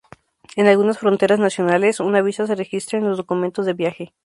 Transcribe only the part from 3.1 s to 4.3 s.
documentos de viaje.